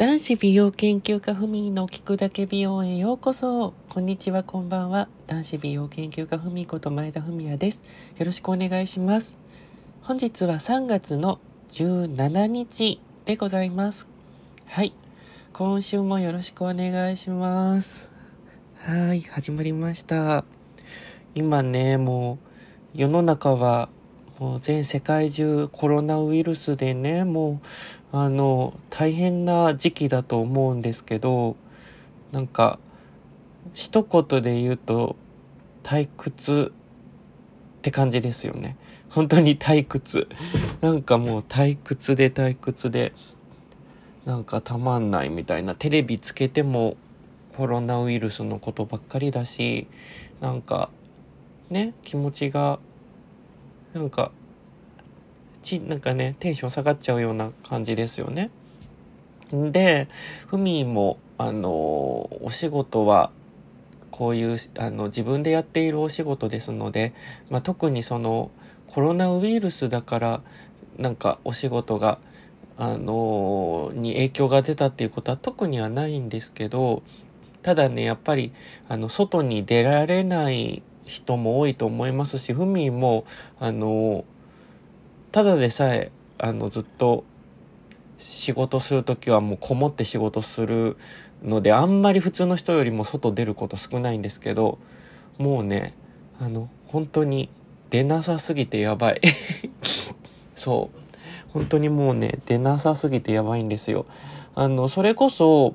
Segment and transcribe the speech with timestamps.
[0.00, 3.74] 男子美容研究家ふみの聞くだけ美容へようこそ。
[3.90, 5.08] こんにちはこんばんは。
[5.26, 7.82] 男子美容研究家ふみこと前田文也です。
[8.16, 9.36] よろしくお願いします。
[10.00, 14.08] 本日は3月の17日でございます。
[14.64, 14.94] はい。
[15.52, 18.08] 今週もよろしくお願いします。
[18.78, 20.46] はい始まりました。
[21.34, 22.38] 今ねも
[22.94, 23.90] う世の中は
[24.40, 27.60] もう全世界中コロナウイルスでねも
[28.12, 31.56] うあの大変な時期だと思うんですけど
[32.32, 32.78] なんか
[33.74, 35.16] 一言で言うと
[35.82, 36.72] 退屈
[37.80, 38.76] って感じですよね。
[39.10, 40.28] 本当に退屈。
[40.80, 43.12] なんかもう退屈で退屈で
[44.24, 45.74] なんかたまんないみたいな。
[45.74, 46.96] テレビつけても
[47.56, 49.86] コロナウイルスのことばっかりだし
[50.40, 50.88] なんか
[51.68, 52.78] ね気持ちが
[53.92, 54.30] なんか
[55.62, 58.50] ちなんかねテンション下がっちゃうような感じですよね。
[59.52, 60.08] で
[60.46, 61.70] ふみもあの
[62.42, 63.30] お仕事は
[64.10, 67.14] こういうあの自分でやっているお仕事ですので、
[67.48, 68.50] まあ、特にその
[68.86, 70.42] コロナウイルスだから
[70.98, 72.18] なんかお仕事が
[72.76, 77.02] あのに影響が出たっていうことは特にはないんですけど
[77.62, 78.52] ただねやっぱり
[78.88, 83.24] あの外に出られない人も多いと思いますしふみも
[83.58, 84.24] あの
[85.32, 87.24] ただでさえあのずっと
[88.18, 90.96] 仕事する時はもうこもって仕事する
[91.42, 94.78] のであんまり普通の人よりも外出ること少ないんですけど
[95.38, 95.94] もうね
[96.38, 97.48] あの本当に
[97.90, 99.20] 出なさすぎてやばい。
[100.54, 101.00] そう。
[101.52, 104.06] 本当にもうね出なさすぎてやばいんですよ。
[104.54, 105.74] あのそれこそ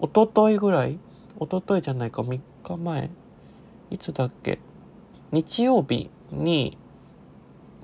[0.00, 0.98] 一昨日ぐらい
[1.40, 3.10] 一昨日じゃないか3日前
[3.90, 4.58] いつだっけ
[5.32, 6.78] 日曜日に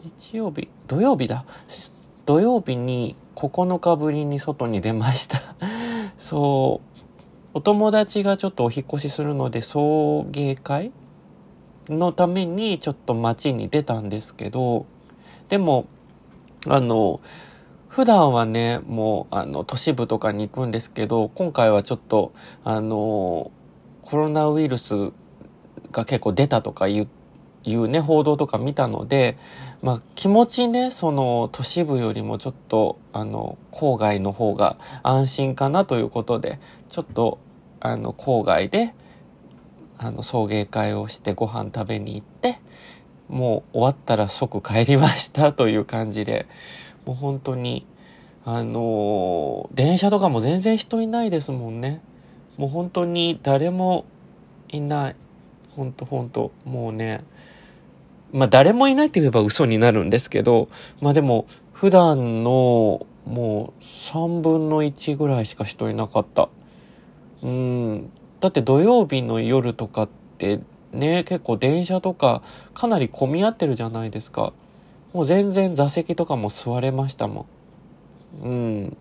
[0.03, 1.45] 日曜日土曜日だ？
[2.25, 5.41] 土曜日に9日ぶりに外に出ました。
[6.19, 6.89] そう。
[7.55, 10.93] お友達がちょっとお引越しするので送迎会
[11.89, 14.87] のためにちょっと街に出たんですけど
[15.49, 15.87] でも
[16.67, 17.21] あの
[17.89, 23.51] 普段はねもうあの都市部とかに行くんですけど今回はちょっとあの
[24.03, 25.13] コロナウイルス
[25.91, 27.09] が結構出たとかいう
[27.65, 29.37] いうね報道とか見たので、
[29.81, 36.59] まあ、気持ちねその都市部よりもちょっとあの郊外の方が安心かなということで
[36.89, 37.39] ちょっと
[37.81, 38.93] あの郊外で
[39.97, 42.59] あの送迎会をしてご飯食べに行って
[43.29, 46.47] もう終わったら即帰りましたという感じで
[47.05, 47.87] もう本当に
[48.45, 52.01] あの電車とかも全然人いないですもんね。
[52.57, 54.07] もう本当に誰も
[54.71, 55.17] いない。
[55.77, 57.23] 本当本当もうね
[58.33, 60.69] まあ誰もいないって言えば嘘になるんですけど
[61.01, 66.49] まあでも普段のもう3分の1ぐらいしか人いなかった。
[67.43, 68.11] うん。
[68.41, 70.09] だって土曜日の夜とかっ
[70.39, 70.61] て
[70.93, 72.43] ね結構電車とか
[72.75, 74.53] かなり混み合ってるじゃないですか。
[75.13, 77.47] もう全然座席とかも座れましたも
[78.43, 78.47] ん。
[78.47, 78.97] うん。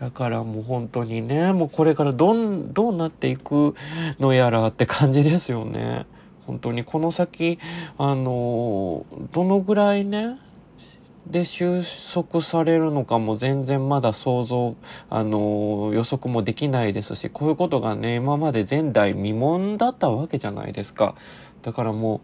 [0.00, 3.74] だからもう本当にねもうこれからどんどうなっていく
[4.18, 6.06] のやらって感じですよね。
[6.50, 7.60] 本当にこの先
[7.96, 10.36] あのどのぐらいね
[11.24, 14.74] で収束されるのかも全然まだ想像
[15.10, 21.14] あの予測もできないですしこういうことがね今まで前代未聞だったわけじゃないですか。
[21.62, 22.20] だからもう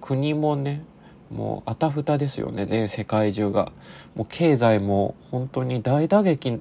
[0.00, 0.84] 国もね
[1.28, 3.72] もうあたふたですよね全世界中が。
[4.14, 6.60] もう経済も本当に大打撃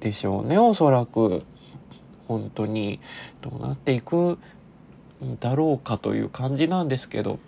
[0.00, 1.44] でしょうねおそらく。
[2.28, 3.00] 本当に
[3.40, 4.38] どうなっていく
[5.40, 7.38] だろうかという感じなんですけど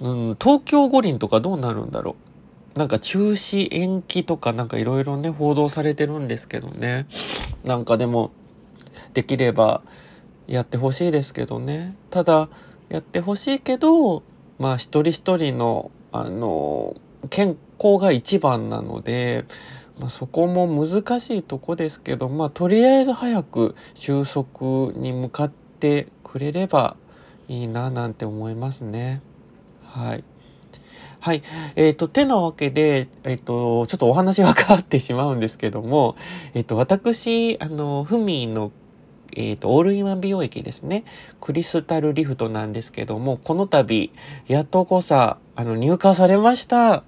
[0.00, 2.16] うん、東京五輪とかどうなるんだろ
[2.74, 2.78] う？
[2.78, 7.06] なんか中止延期とかなんかいろいろね、報道されてるんですけどね。
[7.62, 8.32] なんかでも、
[9.14, 9.82] できれば
[10.48, 11.94] やってほしいですけどね。
[12.10, 12.48] ただ、
[12.88, 14.24] やってほしいけど、
[14.58, 16.96] まあ一人一人の、あの、
[17.30, 19.44] 健康が一番なので、
[20.00, 25.52] まあ、そこも難しいとこですけど、まあとりあえず早く収束に向かっ
[25.82, 26.96] てくれれば
[27.48, 29.20] いいななんて思いますね。
[29.82, 30.24] はい。
[31.18, 31.42] はい。
[31.74, 36.16] えっ、ー、と、てなわけで、えっ、ー、と、ちょっとお話は変わってしまうんですけども、
[36.54, 38.70] えっ、ー、と、私、あの、ふみの、
[39.34, 41.04] えっ、と、オールインワン美容液ですね。
[41.40, 44.12] クリスタルリフトなんですけども、この度、
[44.46, 47.04] やっとこさ、あの、入荷されました。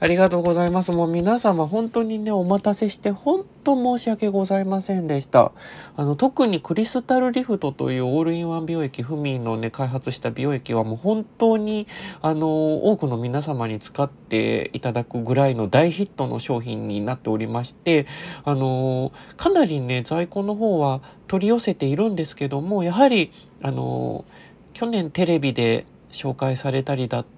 [0.00, 0.92] ありがとうございます。
[0.92, 5.52] もう皆様、本当にね、お待たせして、本当申し訳ございませんでした。
[5.96, 11.86] あの、特にクリスタルリフトというオールインワン美容液、フミのね、開発した美容液はもう本当に、
[12.20, 18.06] あの、多くの皆様に使っていただくぐらいの大ヒットの商品になっておりまして、
[18.44, 23.32] あの、かなりね、在庫の方は取り寄せているんですけども、やはり、
[23.62, 24.26] あの、
[24.74, 27.35] 去年テレビで紹介されたりだった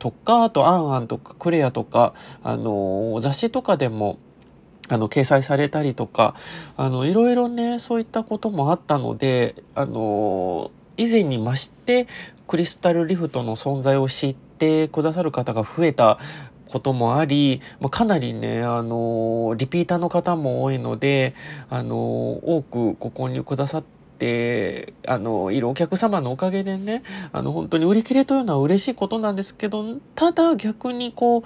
[0.00, 4.18] とか、あと、アンアンとか、クレアとか、あの、雑誌とかでも、
[4.88, 6.34] あの、掲載されたりとか、
[6.76, 12.08] あの、いろいろね、そういったこともあったので、あの、以前に増して、
[12.48, 16.18] クリスタルリフトの存在を知ってくださる方が増えた
[16.66, 21.34] こともあり、ま、かなりね、あの、リピーターの方も多いので、
[21.68, 23.99] あの、多くご購入くださって、
[25.06, 27.02] あの、いるお客様のおかげでね、
[27.32, 31.42] あの、本当に売り切れというのは嬉しいことなんですけど、ただ逆にこう、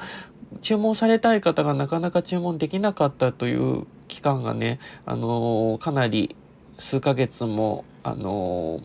[0.61, 6.37] 注文されたい方がなかなか注文できなかったという期間がね、あのかなり
[6.79, 8.81] 数ヶ月も、あの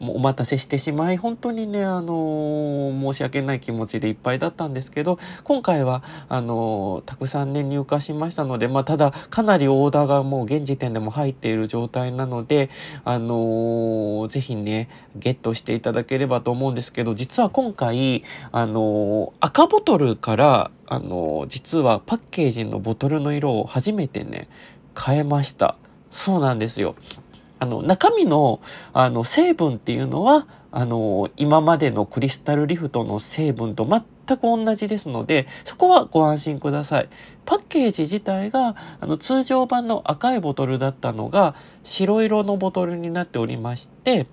[0.00, 12.70] お待たせしてしまい、本当にね、あの申し訳ない気持ちでいっぱいだったんですけど、今回は、あのたくさんね、入荷しましたので、まあ、ただ、かなりオーダーがもう現時点でも入っている状態なので、
[13.04, 24.48] あのぜひね、ゲットしていただければと思うんですけど、実は今回、あの赤ボトルから、あの実はパッケージのボトルの色を初めてね、
[24.98, 25.76] 変えました。
[26.10, 26.94] そうなんですよ。
[27.58, 28.60] あの、中身の、
[28.92, 37.08] あの、成分っていうのは、あの、今までのクリスタルリフトの成分と全く同じですので、そこはご安心ください。
[37.46, 44.26] パッケージ自体が、あの、通常版の赤いボトルだったのが、白色のボトルになっておりまして、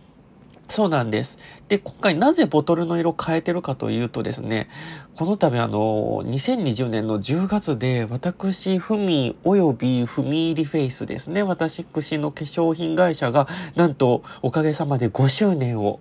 [0.74, 1.38] そうなんです。
[1.68, 4.70] で、今回なぜボトルの色変えてるかというとですね、
[5.16, 16.00] この度あの、2020年の10月で私、ふみ及びふみ入りフェイスですね、私の化粧品会社が、なんとおかげさまで5周年を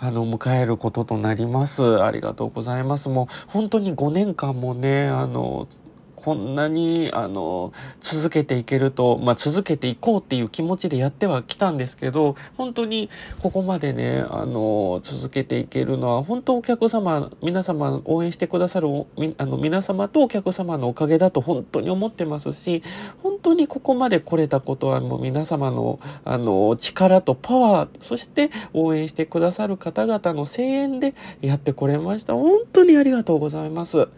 [0.00, 2.02] あの、迎えることとなります。
[2.02, 3.08] ありがとうございます。
[3.08, 5.68] もう、本当に5年間もね、あの、
[6.18, 13.08] こんなにあの続けていけると、まあ、続けていこうっていう気持ちでやってはきたんですけど本当に
[13.40, 18.88] ここまでねあの続けていけるのは本当お客様皆様応援してくださる
[19.38, 22.82] あの皆様とお客様のおかげだと本当に思ってますし
[23.22, 34.08] 本当にここまで来れたことはもう皆様のあの力とパワーそして応援してくださる方々の声援でやってこれました本当にありがとうございます。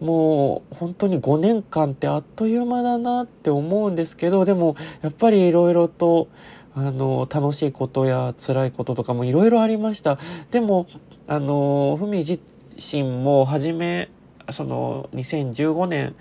[0.00, 6.28] もう本当に5年間ってあっという間だなって思うんですけどでもやっぱりいろいろと
[6.74, 10.18] あの楽しいことや辛いこととかもいろいろありました。
[10.50, 10.86] でも
[11.26, 12.38] あのふみ自
[12.76, 14.10] 身も初め
[14.50, 16.14] その2015年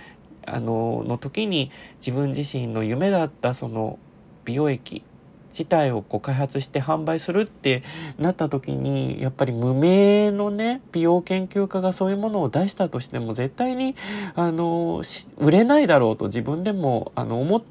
[0.46, 4.00] あのの時に自分自身の夢だったその
[4.46, 5.04] 美容液
[5.58, 7.82] 自体をこう開発して販売するって
[8.20, 13.96] なった時にやっぱり無名のね美容研究家がそういうものを出したとしても絶対に
[14.36, 15.02] あの
[15.38, 17.64] 売れないだろうと自分でもあの思っ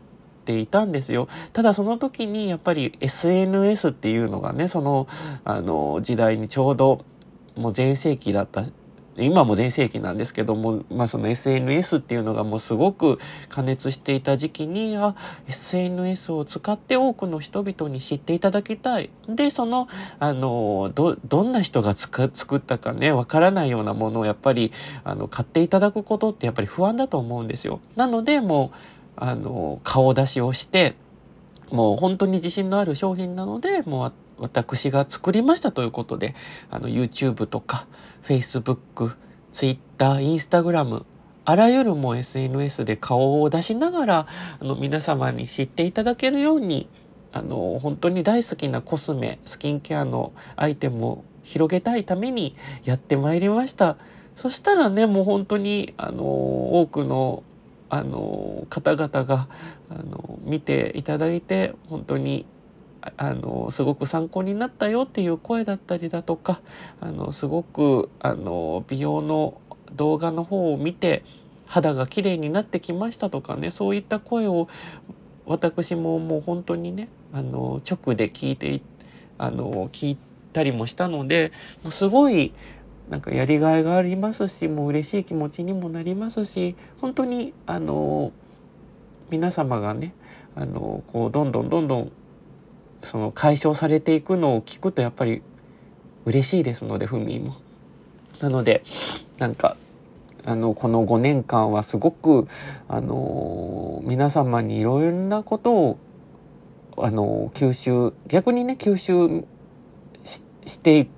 [0.47, 1.29] ていたんですよ。
[1.53, 5.07] ただその時にやっぱり SNS っていうのがねその
[5.45, 7.05] あの時代にちょうど
[7.55, 8.65] もう全盛期だった
[9.17, 13.19] 今も全盛期なんですけども、まあその SNS っていうのがもうすごく
[13.49, 15.15] 加熱していた時期に、あ、
[15.49, 19.11] SNS を使って多くの人々に知っていただきたい。
[19.29, 19.89] で、その、
[20.19, 24.73] あの、ど、どんな人が作ったかね、わからないようなものをやっぱり、
[25.05, 27.81] あの、買っていただくことってやっぱり不安だと思うんですよ。
[27.97, 28.77] なので、もう、
[29.17, 30.97] あの、顔出しをして、
[31.71, 34.05] もう本当に自信のある商品なので、もう
[34.39, 36.35] 私が作りましたということで、
[36.71, 37.87] あの YouTube とか
[38.25, 39.15] Facebook、
[39.53, 41.05] Twitter、Instagram、
[41.45, 44.27] あらゆるも SNS で顔を出しながら、
[44.61, 46.89] あの皆様に知っていただけるように、
[47.33, 53.97] あの本当に大好きなコスメ、スキンケアのアイテムを広げたいためにやってまいりました。
[54.37, 56.25] そしたらね、もう本当に、あの、
[56.81, 57.45] 多くの
[57.95, 59.47] あの方々が
[59.89, 62.45] あの見ていただいて本当に
[63.17, 66.61] あのすごく参考になったよっていう声だったりだとか
[67.01, 69.61] あのすごくあの美容の
[69.93, 71.23] 動画の方を見て
[71.67, 74.69] 肌が綺麗になってきましたとかねそういった声を
[75.47, 78.81] 私ももう本当にねあの直で聞いて
[79.37, 80.19] あの聞い
[80.53, 82.53] たりもしたのでもうすごい
[83.11, 88.33] なんかやりがいがありますしもう嬉しい気持ちにもなりますし本当にあの
[89.31, 90.15] 皆様がね
[90.55, 92.13] あのこうどんどんどんどん
[93.05, 95.43] その解消されていくのを聞くとやっぱり
[96.25, 97.57] 嬉しいですのでふみも。
[98.41, 98.83] なので
[99.39, 99.77] なんか
[100.45, 102.47] あのこの5年間はすごく
[102.89, 105.99] あの皆様にいろいろなことを
[106.97, 109.45] あの吸収逆にね吸収
[110.67, 111.09] して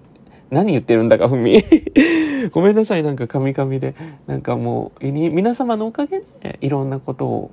[0.51, 1.63] 何言ってるんだかふみ
[2.53, 3.95] ごめんなさいなんかカミカミで
[4.27, 7.51] なんかもう皆様のおかげでいろんなことを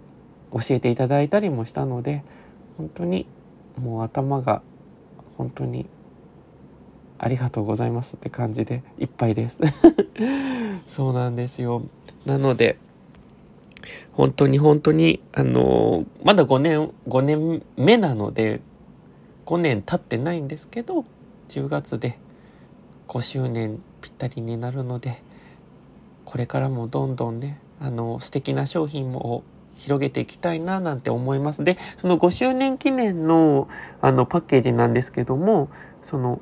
[0.53, 2.23] 教えていただいたりもしたので
[2.77, 3.25] 本当に
[3.77, 4.61] もう頭が
[5.37, 5.87] 本当に
[7.17, 9.59] ありがとうございますって感じでいっぱいです。
[10.87, 11.83] そうなんですよ。
[12.25, 12.77] なので
[14.13, 18.61] 本当に本当にあのまだ5年5年目なので
[19.45, 21.05] 5年経ってないんですけど
[21.49, 22.17] 10月で
[23.07, 25.21] 5周年ぴったりになるので
[26.25, 29.43] これからもどんどんねあの素敵な商品を
[29.83, 31.63] 広げていきたいななんて思います。
[31.63, 33.67] で、その5周年記念の
[34.01, 35.69] あのパッケージなんですけども、
[36.09, 36.39] その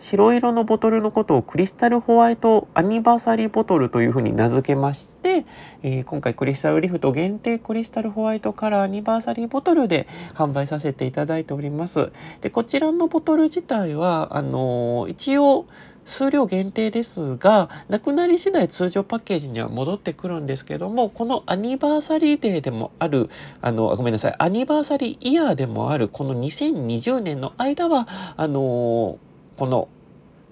[0.00, 5.44] 白色のボトルのことをクリスタルホワイトアニバーサリーボトルというふうに名付けまして、
[5.82, 12.12] えー、今回クリスタルリフト限定クリスタルホワイトカラーアニバーサリーボトルで販売させていただいております。
[12.40, 15.66] で、こちらのボトル自体は、あのー、一応、
[16.04, 23.30] 数量限定ですが、なくなり次第通常パッケージには戻ってくるんですけども、このアニバーサリーデーでもある、
[23.60, 29.18] あの、ごめんなさい、アニバーサリーイヤーでもある、この2020年の間は、あの
[29.56, 29.88] この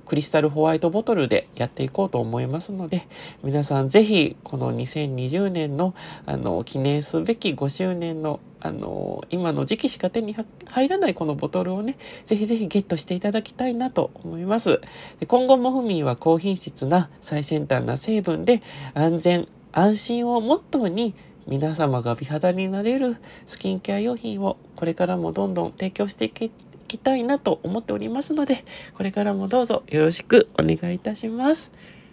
[0.09, 3.07] クリスタルホワイトボトルでやっていこうと思いますので、
[3.45, 10.35] 皆さんぜひこの2020年のあの記念すべき5周年のあの今の時期しか手に
[10.67, 14.81] 入らないこのボトルをね、ぜひぜひゲットしていただきたいなと思います。
[15.21, 18.62] で今後もフミンは高品質な最先端な成分で
[18.95, 21.15] 安全、安心をモットーに
[21.47, 26.50] 皆様が美肌になれるスキンケア用品をこれからもどんどん提供していき
[26.88, 28.64] きたいなと思っておりますので、
[28.95, 31.71] これからもどうぞよろしくお願いいたします。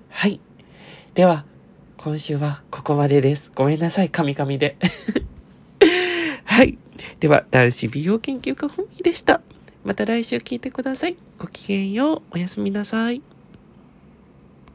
[0.09, 0.39] はい。
[1.15, 1.45] では、
[1.97, 3.51] 今週はここまでです。
[3.55, 4.77] ごめんなさい、カミカミで。
[6.43, 6.77] はい。
[7.19, 9.41] では、男子美容研究家ふみでした。
[9.83, 11.15] また来週聞いてください。
[11.39, 12.21] ごきげんよう。
[12.31, 13.21] おやすみなさい。